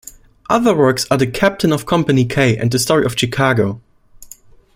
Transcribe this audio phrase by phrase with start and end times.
[0.49, 3.81] Other works are "The Captain of Company K" and "The Story of Chicago".